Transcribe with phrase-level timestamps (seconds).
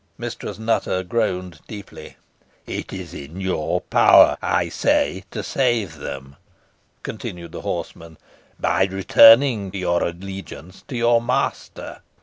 [0.17, 2.17] Mistress Nutter groaned deeply.
[2.65, 6.37] "It is in your power, I say, to save them,"
[7.03, 8.17] continued the horseman,
[8.59, 12.01] "by returning to your allegiance to your master.